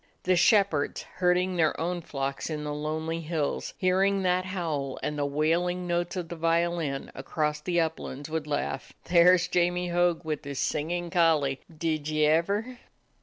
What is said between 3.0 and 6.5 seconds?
hills, hearing that howl and the wailing notes of the